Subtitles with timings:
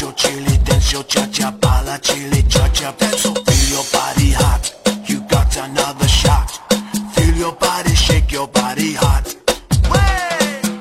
[0.00, 3.22] your chili, dance your cha-cha, pala chili, cha-cha, dance.
[3.22, 4.74] So Feel your body hot,
[5.08, 6.50] you got another shot.
[7.14, 9.34] Feel your body, shake your body hot.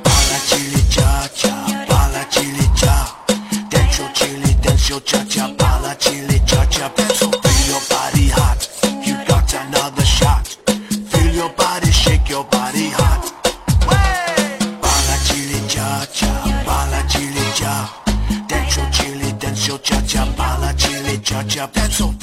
[0.04, 3.26] Pala chili, cha-cha, pala chili, cha.
[3.70, 6.34] Dance your chili, dance your cha-cha, pala chili.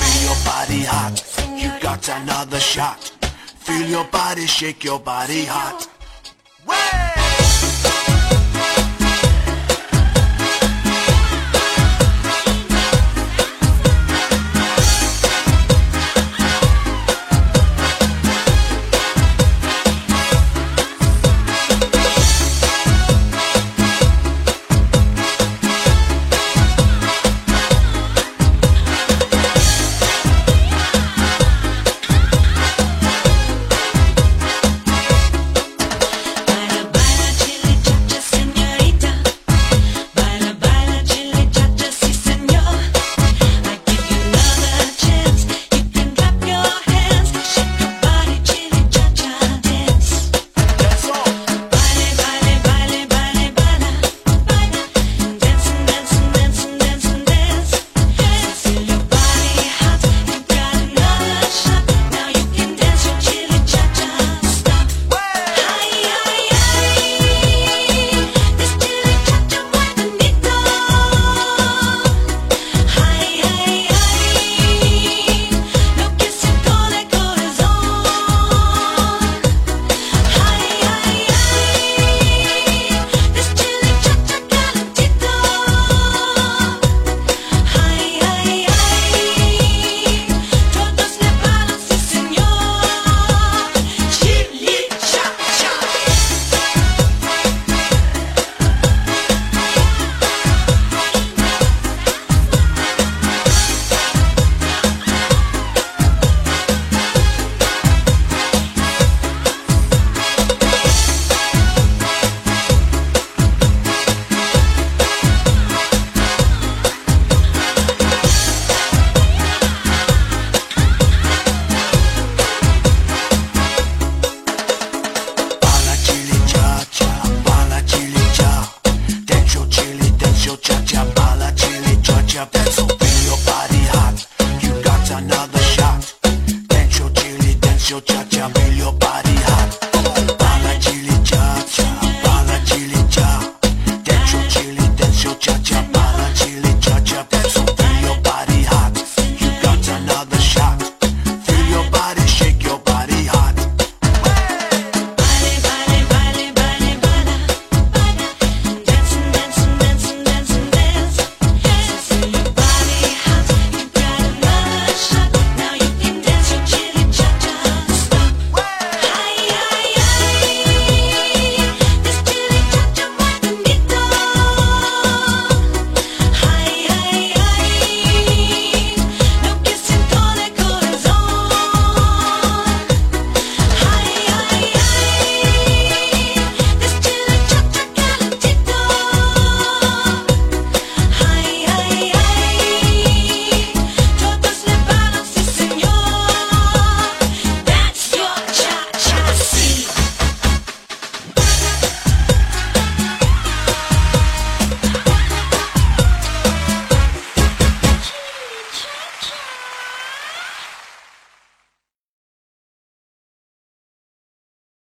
[0.03, 1.17] Feel your body hot.
[1.57, 3.13] You got another shot.
[3.59, 5.89] Feel your body shake your body hot.